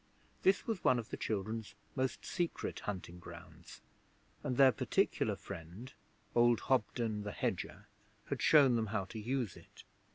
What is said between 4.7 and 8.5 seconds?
particular friend, old Hobden the hedger, had